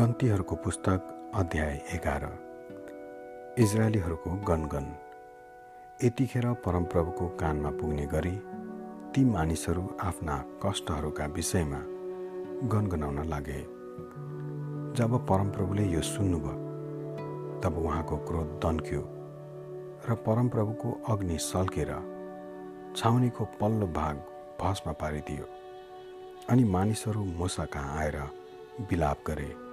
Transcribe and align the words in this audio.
गन्तीहरूको 0.00 0.56
पुस्तक 0.56 1.32
अध्याय 1.34 1.72
एघार। 1.94 2.22
इजरायलीहरूको 3.58 4.30
गनगन। 4.48 4.86
यतिखेर 6.04 6.46
परमप्रभुको 6.64 7.26
कानमा 7.28 7.70
पुग्ने 7.70 8.06
गरी 8.06 8.32
ती 9.12 9.24
मानिसहरू 9.24 9.82
आफ्ना 10.00 10.36
कष्टहरूका 10.64 11.26
विषयमा 11.26 11.80
गनगनाउन 12.68 13.28
लागे। 13.28 13.60
जब 14.96 15.18
परमप्रभुले 15.26 15.84
यो 15.84 16.02
सुन्नुभयो 16.02 17.60
तब 17.60 17.78
उहाँको 17.84 18.16
क्रोध 18.26 18.58
दन्क्यो 18.64 19.02
र 20.08 20.14
परमप्रभुको 20.26 21.00
अग्नि 21.08 21.38
सल्केर 21.42 21.92
छाउनीको 22.96 23.44
पल्लो 23.60 23.86
भाग 23.86 24.26
भस्म 24.60 24.92
पारिदियो 24.92 25.54
अनि 26.50 26.64
मानिसहरू 26.64 27.24
मोसा 27.24 27.64
कहाँ 27.64 27.98
आएर 27.98 28.22
बिलाप 28.90 29.18
गरे। 29.26 29.69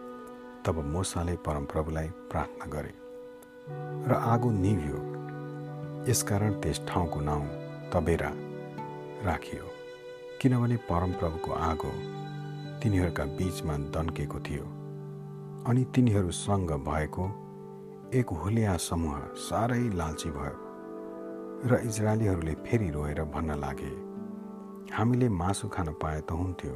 तब 0.67 0.80
मोसाले 0.85 1.35
परमप्रभुलाई 1.45 2.07
प्रार्थना 2.31 2.66
गरे 2.71 2.94
र 4.08 4.13
आगो 4.13 4.49
निभ्यो। 4.52 4.99
यसकारण 6.09 6.53
त्यस 6.62 6.81
ठाउँको 6.88 7.20
नाउँ 7.20 7.45
तबेरा 7.91 8.31
राखियो 9.25 9.66
किनभने 10.41 10.75
परमप्रभुको 10.89 11.52
आगो 11.52 11.91
तिनीहरूका 12.84 13.25
बिचमा 13.38 13.77
दन्केको 13.95 14.39
थियो 14.39 14.66
अनि 15.70 15.84
तिनीहरूसँग 15.95 16.72
भएको 16.88 17.25
एक 18.13 18.30
हुलिया 18.44 18.75
समूह 18.80 19.20
साह्रै 19.47 19.84
लालची 19.95 20.30
भयो 20.30 20.58
र 21.70 21.80
इजरायलीहरूले 21.84 22.53
फेरि 22.67 22.89
रोएर 22.89 23.23
भन्न 23.34 23.59
लागे 23.59 23.94
हामीले 24.94 25.30
मासु 25.41 25.67
खान 25.67 25.94
पाए 26.02 26.22
त 26.22 26.31
हुन्थ्यो। 26.31 26.75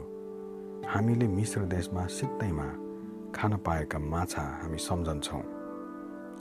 हामीले 0.88 1.28
मिश्र 1.28 1.62
देशमा 1.76 2.06
सित्तैमा 2.08 2.68
खान 3.36 3.58
पाएका 3.58 4.00
माछा 4.00 4.42
हामी 4.62 4.78
सम्झन्छौँ। 4.78 5.42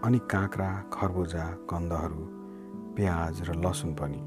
अनि 0.04 0.18
काँक्रा 0.30 0.70
खरबुजा 0.92 1.44
कन्दहरू 1.70 2.22
प्याज 2.96 3.42
र 3.48 3.54
लसुन 3.64 3.94
पनि। 3.94 4.20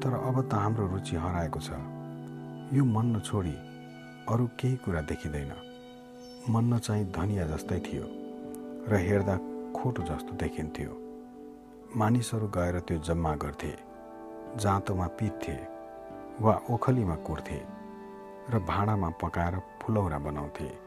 तर 0.00 0.12
अब 0.14 0.36
त 0.48 0.54
हाम्रो 0.54 0.86
रुचि 0.86 1.16
हराएको 1.16 1.60
छ। 1.60 1.70
यो 2.76 2.84
मन्न 2.84 3.20
छोडी 3.20 3.56
अरू 4.28 4.46
केही 4.60 4.76
कुरा 4.76 5.00
देखिँदैन। 5.00 5.52
मन्न 6.50 6.78
चाहिँ 6.78 7.10
धनिया 7.10 7.46
जस्तै 7.46 7.78
थियो 7.80 8.04
र 8.88 8.96
हेर्दा 8.96 9.36
खोटो 9.76 10.02
जस्तो 10.02 10.32
देखिन्थ्यो। 10.36 10.92
मानिसहरू 11.96 12.46
गएर 12.48 12.78
त्यो 12.80 12.98
जम्मा 12.98 13.34
गर्थे 13.34 13.72
जाँतोमा 14.60 15.06
पित्थे 15.18 15.56
वा 16.40 16.54
ओखलीमा 16.70 17.16
कुर्थे 17.26 17.60
र 18.50 18.58
भाँडामा 18.68 19.08
पकाएर 19.22 19.54
फुलौरा 19.82 20.18
बनाउँथे। 20.18 20.83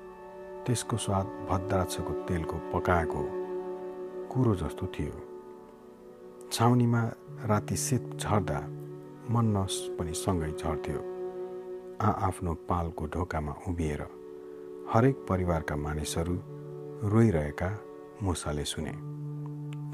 त्यसको 0.67 0.97
स्वाद 0.97 1.25
भद्राक्षको 1.49 2.13
तेलको 2.27 2.57
पकाएको 2.71 3.21
कुरो 4.31 4.55
जस्तो 4.55 4.85
थियो। 4.85 5.19
छाउनीमा 6.51 7.03
राति 7.45 7.75
शीत 7.75 8.03
झर्दा 8.19 8.59
मन्नस 9.31 9.75
पनि 9.99 10.13
सँगै 10.13 10.51
झर्थ्यो। 10.51 10.99
आ 12.01 12.09
आफ्नो 12.27 12.53
पालको 12.69 13.05
ढोकामा 13.07 13.53
उभिएर 13.67 14.01
हरेक 14.93 15.25
परिवारका 15.29 15.75
मानिसहरू 15.75 16.35
रोइरहेका 17.09 17.69
मोसाले 18.23 18.65
सुने। 18.65 18.93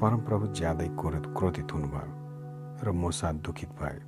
परमप्रभु 0.00 0.46
ज्यादै 0.54 0.88
क्रोध 1.00 1.26
क्रोधित 1.38 1.72
हुनुभयो 1.72 2.10
र 2.82 2.92
मोसा 2.92 3.32
दुखित 3.46 3.70
भए। 3.80 3.98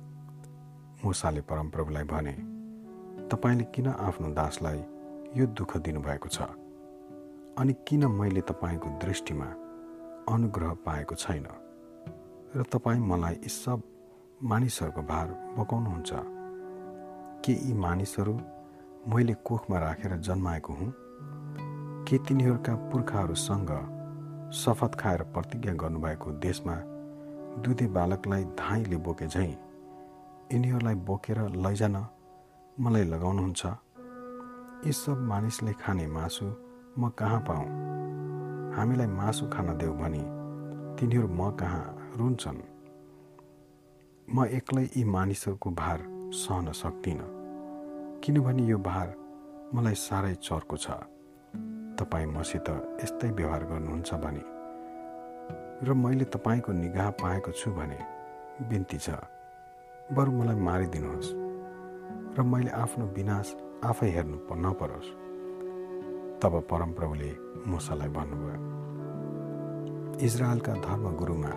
मोसाले 1.05 1.41
परमप्रभुलाई 1.41 2.03
भने 2.03 2.35
तपाईँले 3.31 3.63
किन 3.75 3.87
आफ्नो 3.87 4.33
दासलाई 4.33 4.83
यो 5.35 5.45
दुःख 5.45 5.77
दिनुभएको 5.77 6.29
छ। 6.29 6.41
अनि 7.57 7.73
किन 7.87 8.05
मैले 8.05 8.41
तपाईँको 8.41 8.89
दृष्टिमा 8.89 9.45
अनुग्रह 10.33 10.73
पाएको 10.73 11.15
छैन? 11.15 11.47
र 12.55 12.63
तपाईँ 12.63 12.99
मलाई 12.99 13.33
यी 13.33 13.49
सब 13.49 13.81
मानिसहरूको 14.43 15.01
भार 15.01 15.27
बोकाउनुहुन्छ। 15.27 16.11
के 17.45 17.53
यी 17.53 17.73
मानिसहरू 17.73 18.39
मैले 19.07 19.33
कोखमा 19.33 19.79
राखेर 19.79 20.17
जन्माएको 20.17 20.73
हुँ? 20.73 20.93
के 22.07 22.17
तिनीहरूका 22.17 22.75
पुर्खाहरूसँग 22.75 23.71
शपथ 24.53 24.95
खाएर 24.95 25.23
प्रतिज्ञा 25.23 25.73
गर्नुभएको 25.73 26.31
देशमा 26.31 26.75
दुधे 27.61 27.87
बालकलाई 27.87 28.43
धाइले 28.43 28.97
बोके 28.97 29.27
झैँ 29.27 29.51
यिनीहरूलाई 30.53 30.95
बोकेर 30.95 31.39
लैजान 31.49 32.05
मलाई 32.79 33.03
लगाउनुहुन्छ? 33.03 33.65
यी 34.85 34.91
सब 34.91 35.21
मानिसले 35.27 35.73
खाने 35.73 36.07
मासु 36.07 36.45
म 36.99 37.09
कहाँ 37.09 37.39
पाऊँ? 37.39 37.69
हामीलाई 38.75 39.07
मासु 39.07 39.47
खान 39.49 39.77
देऊ 39.77 39.93
भने 39.93 40.21
तिनीहरू 40.97 41.27
म 41.27 41.49
कहाँ 41.51 42.13
रुन्छन्? 42.17 42.61
म 44.27 44.45
एक्लै 44.45 44.83
यी 44.83 45.03
मानिसहरूको 45.03 45.69
भार 45.71 45.99
सहन 46.33 46.71
सक्दिनँ 46.71 47.29
किनभने 48.23 48.63
यो 48.63 48.77
भार 48.77 49.15
मलाई 49.73 49.95
साह्रै 49.95 50.35
चर्को 50.35 50.77
छ। 50.77 50.87
तपाईँ 51.97 52.25
मसित 52.27 52.69
यस्तै 53.03 53.29
व्यवहार 53.31 53.63
गर्नुहुन्छ 53.65 54.13
भने 54.13 54.43
र 55.87 55.93
मैले 55.93 56.25
तपाईँको 56.29 56.71
निगाह 56.73 57.09
पाएको 57.17 57.51
छु 57.51 57.71
भने 57.71 57.99
बिन्ती 58.69 58.97
छ। 58.97 59.09
बरु 60.13 60.31
मलाई 60.31 60.55
मारिदिनुहोस्। 60.55 61.46
र 62.37 62.43
मैले 62.43 62.71
आफ्नो 62.77 63.05
विनाश 63.17 63.47
आफै 63.89 64.09
हेर्नु 64.15 64.37
नपरोस्। 64.63 65.09
तब 66.41 66.53
परमप्रभुले 66.69 67.31
मुसालाई 67.67 68.09
भन्नुभयो 68.17 68.57
इजरायलका 70.25 70.73
धर्मगुरुमा 70.85 71.51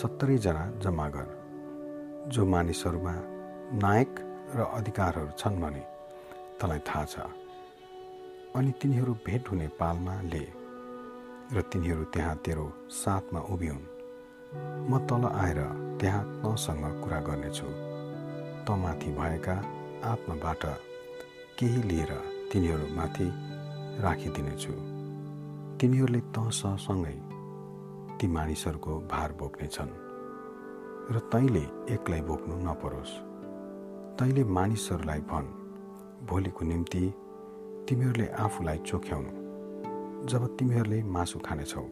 सत्तरीजना 0.00 0.62
जम्मा 0.82 1.06
गर 1.14 1.28
जो 2.32 2.42
मानिसहरूमा 2.52 3.14
नायक 3.84 4.12
र 4.56 4.58
अधिकारहरू 4.78 5.30
छन् 5.36 5.60
भने 5.62 5.84
तँलाई 6.60 6.80
थाहा 6.88 7.04
छ। 7.04 7.14
अनि 8.56 8.70
तिनीहरू 8.80 9.12
भेट 9.26 9.44
हुने 9.50 9.68
पालमा 9.76 10.14
ले 10.32 10.44
र 11.52 11.56
तिनीहरू 11.68 12.04
त्यहाँ 12.16 12.36
तेरो 12.44 12.66
साथमा 13.02 13.40
उभिउन्। 13.52 13.84
म 14.88 14.92
तल 15.04 15.22
आएर 15.36 15.60
त्यहाँ 16.00 16.24
तँसँग 16.40 16.84
कुरा 17.04 17.20
गर्नेछु। 17.28 17.68
तँमाथि 18.66 19.10
भएका 19.20 19.56
आत्माबाट 20.04 20.62
केही 21.58 21.82
लिएर 21.82 22.12
तिनीहरूमाथि 22.52 23.28
राखिदिनेछु। 24.02 24.72
तिनीहरूले 25.80 26.20
तसँगै 26.20 27.16
ती 28.18 28.26
मानिसहरूको 28.26 28.92
भार 29.10 29.32
बोक्नेछन् 29.32 29.92
र 31.12 31.18
तैँले 31.32 31.64
एक्लै 31.94 32.20
बोक्नु 32.20 32.54
नपरोस्। 32.56 33.12
तैँले 34.18 34.44
मानिसहरूलाई 34.44 35.20
भन् 35.20 35.48
भोलिको 36.26 36.64
निम्ति 36.64 37.04
तिमीहरूले 37.88 38.28
आफूलाई 38.28 38.78
चोख्याउनु। 38.78 39.32
जब 40.26 40.42
तिमीहरूले 40.56 41.02
मासु 41.02 41.38
खानेछौ 41.38 41.84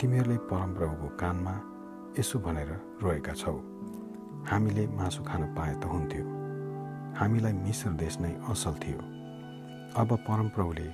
तिमीहरूले 0.00 0.36
परमप्रभुको 0.36 1.08
कानमा 1.16 1.54
यसो 2.18 2.38
भनेर 2.38 2.70
रोएका 3.02 3.32
छौ। 3.32 3.52
हामीले 4.50 4.86
मासु 4.86 5.22
खान 5.22 5.42
पाए 5.54 5.74
त 5.74 5.84
हुन्थ्यो। 5.84 6.37
हामीलाई 7.18 7.52
मिश्र 7.52 7.90
देश 7.98 8.16
नै 8.22 8.30
असल 8.50 8.74
थियो। 8.82 9.00
अब 10.00 10.10
परमप्रभुले 10.26 10.86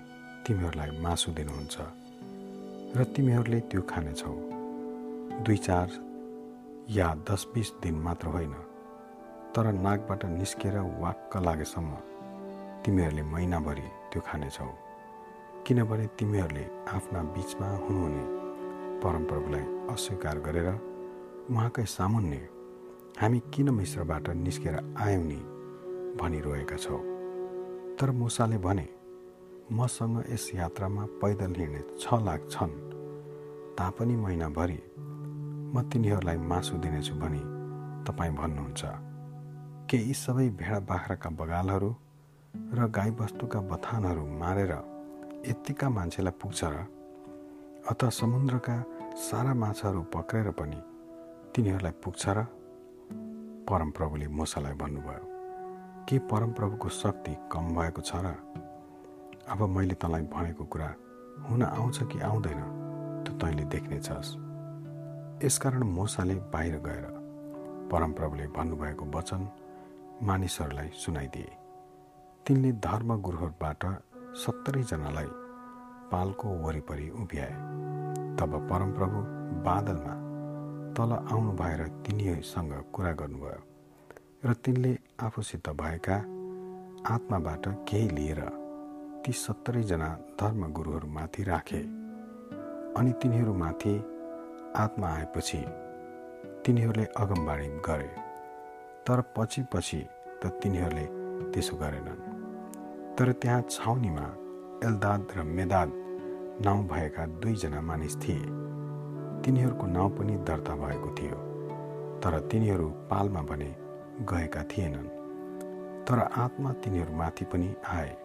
तिमीहरूलाई 0.44 0.90
मासु 1.04 1.32
दिनुहुन्छ 1.38 1.76
र 2.96 3.04
तिमीहरूले 3.14 3.58
त्यो 3.68 3.82
खानेछौ। 3.90 4.32
दुई 5.44 5.56
चार 5.66 5.88
या 6.90 7.08
दस 7.28 7.46
बिस 7.54 7.72
दिन 7.82 7.94
मात्र 8.06 8.26
होइन 8.28 8.54
तर 9.52 9.72
नाकबाट 9.84 10.24
निस्केर 10.40 10.76
वाक्क 11.04 11.36
लागेसम्म 11.46 11.92
तिमीहरूले 12.84 13.22
महिनाभरि 13.34 13.88
त्यो 14.10 14.20
खानेछौ। 14.26 14.72
किनभने 15.66 16.06
तिमीहरूले 16.18 16.64
आफ्ना 16.96 17.20
बिचमा 17.34 17.68
हुनुहुने 17.84 18.24
परमप्रभुलाई 19.02 19.64
अस्वीकार 19.92 20.38
गरेर 20.46 20.68
उहाँकै 21.50 21.84
सामुन्ने 21.96 22.42
हामी 23.20 23.38
किन 23.52 23.68
मिश्रबाट 23.70 24.28
निस्केर 24.46 24.76
आयौँ 24.96 25.24
नि? 25.24 25.40
भनिरहेका 26.20 26.76
छौ। 26.76 26.96
तर 27.98 28.10
मुसाले 28.10 28.58
भने 28.58 28.88
मसँग 29.72 30.24
यस 30.30 30.50
यात्रामा 30.54 31.04
पैदल 31.22 31.54
हिँड्ने 31.54 31.82
छ 32.00 32.14
लाख 32.22 32.40
छन्। 32.50 32.72
तापनि 33.78 34.16
महिनाभरि 34.16 34.78
म 35.74 35.82
तिनीहरूलाई 35.92 36.36
मासु 36.36 36.76
दिनेछु 36.76 37.14
भनी 37.14 37.42
तपाईँ 38.06 38.34
भन्नुहुन्छ। 38.34 38.82
के 39.90 39.96
यी 39.96 40.14
सबै 40.14 40.48
भेडा 40.48 40.78
बाख्राका 40.80 41.30
बगालहरू 41.30 41.90
र 42.74 42.86
गाईबस्तुका 42.88 43.60
बथानहरू 43.60 44.24
मारेर 44.38 44.72
यत्तिका 45.48 45.88
मान्छेलाई 45.90 46.34
पुग्छ 46.40 46.60
र 46.64 46.86
अत 47.90 48.04
समुद्रका 48.10 48.76
सारा 49.18 49.54
माछाहरू 49.54 50.02
पक्रेर 50.14 50.50
पनि 50.50 50.80
तिनीहरूलाई 51.54 51.92
पुग्छ 52.04 52.22
र? 52.28 52.38
परमप्रभुले 53.68 54.28
मुसालाई 54.28 54.74
भन्नुभयो। 54.74 55.33
के 56.08 56.18
परमप्रभुको 56.30 56.88
शक्ति 56.88 57.36
कम 57.52 57.74
भएको 57.76 58.00
छ 58.00 58.16
र 58.16 58.34
अब 59.48 59.62
मैले 59.68 59.94
तँलाई 59.94 60.22
भनेको 60.32 60.64
कुरा 60.64 60.94
हुन 61.48 61.62
आउँछ 61.62 62.02
कि 62.12 62.20
आउँदैन 62.20 62.60
त 63.26 63.38
तैँले 63.40 63.64
देख्नेछस् 63.64 64.30
यसकारण 65.44 65.82
मोसाले 65.82 66.34
बाहिर 66.52 66.76
गएर 66.86 67.04
परमप्रभुले 67.92 68.46
भन्नुभएको 68.56 69.04
वचन 69.18 69.48
मानिसहरूलाई 70.22 70.90
सुनाइदिए। 70.94 71.52
तिनले 72.46 72.72
धर्मगुरुहरूबाट 72.86 73.84
सत्तरीजनालाई 74.36 75.28
पालको 76.12 76.48
वरिपरि 76.64 77.08
उभ्याए। 77.22 77.54
तब 78.38 78.52
परमप्रभु 78.70 79.18
बादलमा 79.64 80.14
तल 80.96 81.12
आउनु 81.12 81.52
भएर 81.52 81.86
तिनीहरूसँग 82.04 82.72
कुरा 82.92 83.12
गर्नुभयो। 83.12 83.73
र 84.46 84.52
तिनले 84.52 84.98
आफूसित 85.20 85.68
भएका 85.68 86.16
आत्माबाट 87.14 87.66
केही 87.88 88.08
लिएर 88.08 88.40
ती 89.24 89.32
सत्तरीजना 89.32 90.08
धर्मगुरुहरूमाथि 90.40 91.42
राखे 91.42 91.80
अनि 92.96 93.12
तिनीहरूमाथि 93.12 93.94
आत्मा 94.76 95.08
आएपछि 95.08 95.58
तिनीहरूले 96.66 97.04
अगमबाडी 97.04 97.66
गरे। 97.66 98.10
तर 99.06 99.20
पछि 99.36 99.62
पछि 99.62 100.00
त 100.42 100.46
तिनीहरूले 100.62 101.06
त्यसो 101.50 101.76
गरेनन्। 101.76 102.20
तर 103.16 103.32
त्यहाँ 103.32 103.62
छाउनीमा 103.70 104.26
एल्दाद 104.84 105.28
र 105.36 105.42
मेदाद 105.42 105.92
नाउँ 106.64 106.86
भएका 106.86 107.26
दुईजना 107.26 107.80
मानिस 107.80 108.16
थिए। 108.16 108.44
तिनीहरूको 109.42 109.86
नाउँ 109.86 110.10
पनि 110.10 110.36
दर्ता 110.36 110.74
भएको 110.76 111.14
थियो। 111.14 111.38
तर 112.20 112.38
तिनीहरू 112.40 112.88
पालमा 113.10 113.42
भने 113.42 113.83
गएका 114.22 114.62
थिएनन्। 114.62 115.08
तर 116.06 116.18
आत्मा 116.18 116.72
तिनीहरूमाथि 116.72 117.44
पनि 117.44 117.68
आए 117.88 118.16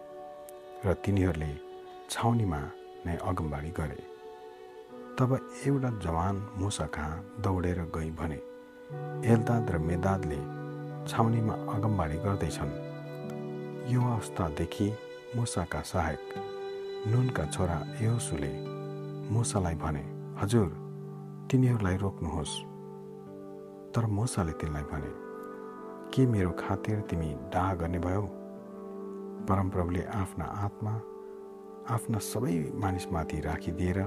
र 0.86 0.94
तिनीहरूले 0.94 1.52
छाउनीमा 2.10 2.60
नै 3.06 3.16
अगमबाडी 3.16 3.70
गरे। 3.70 4.02
तब 5.18 5.30
एउटा 5.66 5.90
जवान 5.98 6.36
मुसा 6.56 6.86
कहाँ 6.86 7.24
दौडेर 7.40 7.78
गई 7.94 8.10
भने 8.10 8.40
एल्दाद 9.32 9.70
र 9.70 9.78
मेदादले 9.78 10.40
छाउनीमा 11.08 11.54
अगमबाडी 11.74 12.16
गर्दैछन्। 12.16 12.72
यो 13.92 14.00
अवस्थादेखि 14.00 14.88
मुसाका 15.36 15.80
सहायक 15.82 16.28
नुनका 17.06 17.44
छोरा 17.44 17.78
यहोसुले 18.00 18.52
मुसालाई 19.30 19.74
भने 19.74 20.04
हजुर 20.40 20.68
तिनीहरूलाई 21.50 21.96
रोक्नुहोस्। 21.96 22.54
तर 23.94 24.06
मुसाले 24.06 24.52
तिनलाई 24.52 24.82
भने 24.82 25.12
के 26.14 26.26
मेरो 26.26 26.50
खातिर 26.50 27.00
तिमी 27.00 27.26
डाह 27.54 27.74
गर्ने 27.74 27.98
भयो? 27.98 28.22
परमप्रभुले 29.46 30.02
आफ्ना 30.02 30.44
आत्मा 30.44 30.90
आफ्ना 31.94 32.18
सबै 32.18 32.54
मानिसमाथि 32.74 33.40
राखिदिएर 33.40 33.98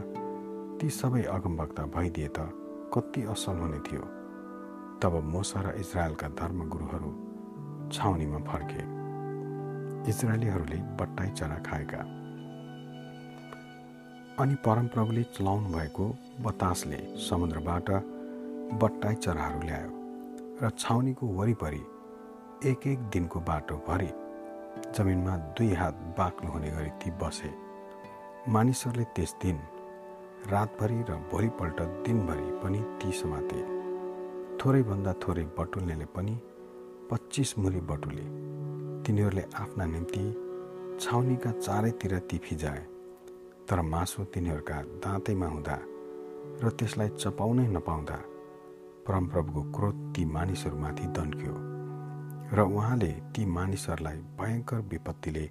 ती 0.81 0.89
सबै 0.89 1.21
अगमवक्ता 1.23 1.83
भइदिए 1.95 2.27
त 2.27 2.49
कति 2.93 3.23
असल 3.23 3.55
हुने 3.57 3.79
थियो। 3.79 4.03
तब 4.99 5.13
मोसा 5.23 5.61
र 5.61 5.75
इजरायलका 5.79 6.27
धर्मगुरुहरू 6.39 7.11
छाउनीमा 7.93 8.39
फर्के। 8.51 8.83
इजरायलीहरूले 10.09 10.79
बट्टाई 10.99 11.29
चरा 11.29 11.57
खाएका। 11.67 12.01
अनि 14.43 14.55
परमप्रभुले 14.65 15.23
चलाउनु 15.23 15.69
भएको 15.69 16.05
बतासले 16.41 16.99
समुद्रबाट 17.29 17.89
बट्टाई 18.83 19.15
चराहरू 19.15 19.59
ल्यायो 19.67 19.91
र 20.63 20.69
छाउनीको 20.77 21.27
वरिपरि 21.39 21.83
एक 22.65 22.85
एक 22.87 22.99
दिनको 23.13 23.39
बाटो 23.39 23.75
भरि 23.87 24.07
जमिनमा 24.95 25.35
दुई 25.57 25.73
हात 25.73 25.93
बाक्लो 26.17 26.51
हुने 26.51 26.69
गरी 26.71 26.89
ती 26.95 27.09
बसे। 27.21 27.49
मानिसहरूले 28.49 29.03
त्यस 29.15 29.33
दिन 29.41 29.57
रातभरि 30.51 30.99
र 31.09 31.15
भोलिपल्ट 31.31 31.81
दिनभरि 32.05 32.47
पनि 32.63 32.79
ती 32.99 33.11
समाते। 33.11 33.59
थोरैभन्दा 34.57 35.13
थोरै 35.23 35.43
बटुल्नेले 35.59 36.05
पनि 36.15 36.37
पच्चिस 37.11 37.57
मुरी 37.59 37.81
बटुले। 37.91 38.25
तिनीहरूले 39.03 39.43
आफ्ना 39.55 39.85
निम्ति 39.85 40.23
छाउनीका 41.01 41.51
चारैतिर 41.59 42.17
ती 42.29 42.37
फिजाए 42.37 42.85
तर 43.67 43.81
मासु 43.91 44.23
तिनीहरूका 44.33 44.81
दाँतैमा 45.03 45.47
हुँदा 45.47 45.77
र 46.63 46.71
त्यसलाई 46.79 47.09
चपाउनै 47.19 47.67
नपाउँदा 47.75 48.17
परमप्रभुको 49.05 49.61
क्रोध 49.75 50.11
ती 50.15 50.25
मानिसहरूमाथि 50.31 51.07
दन्क्यो। 51.19 51.72
र 52.53 52.61
उहाँले 52.61 53.07
ती 53.33 53.45
मानिसहरूलाई 53.45 54.17
भयङ्कर 54.39 54.79
विपत्तिले 54.89 55.45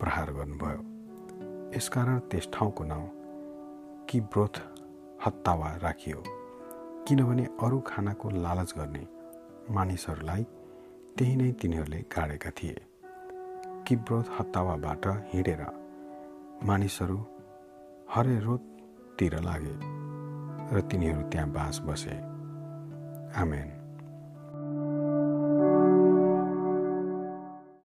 प्रहार 0.00 0.30
गर्नुभयो। 0.32 0.80
यसकारण 1.76 2.18
त्यस 2.30 2.48
ठाउँको 2.54 2.84
नाउँ 2.84 3.08
किब्रोथ 4.08 4.56
हत्तावा 5.26 5.70
राखियो 5.82 6.22
किनभने 7.08 7.44
अरू 7.62 7.80
खानाको 7.80 8.30
लालच 8.44 8.72
गर्ने 8.78 9.04
मानिसहरूलाई 9.70 10.42
त्यही 11.18 11.34
नै 11.36 11.50
तिनीहरूले 11.60 12.00
गाडेका 12.14 12.50
थिए। 12.50 12.78
किब्रोथ 13.86 14.26
हत्तावाबाट 14.38 15.06
हिँडेर 15.32 15.62
मानिसहरू 16.64 17.18
हरेरोततिर 18.14 19.34
लागे 19.40 19.76
र 20.72 20.80
तिनीहरू 20.88 21.22
त्यहाँ 21.28 21.48
बास 21.52 21.80
बसे। 21.84 22.16
आमेन। 23.40 23.79